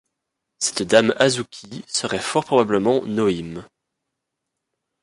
[0.57, 3.65] Cette dame Azuchi serait fort probablement Nō-hime.